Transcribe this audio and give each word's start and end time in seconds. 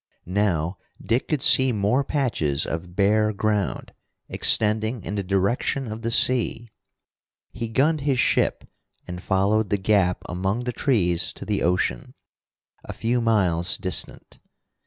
Now 0.25 0.79
Dick 0.99 1.27
could 1.27 1.43
see 1.43 1.71
more 1.71 2.03
patches 2.03 2.65
of 2.65 2.95
bare 2.95 3.31
ground, 3.31 3.93
extending 4.29 5.03
in 5.03 5.13
the 5.13 5.21
direction 5.21 5.85
of 5.91 6.01
the 6.01 6.09
sea. 6.09 6.71
He 7.51 7.67
gunned 7.69 8.01
his 8.01 8.19
ship 8.19 8.67
and 9.07 9.21
followed 9.21 9.69
the 9.69 9.77
gap 9.77 10.23
among 10.27 10.61
the 10.61 10.73
trees 10.73 11.31
to 11.33 11.45
the 11.45 11.61
ocean, 11.61 12.15
a 12.83 12.93
few 12.93 13.21
miles 13.21 13.77
distant. 13.77 14.39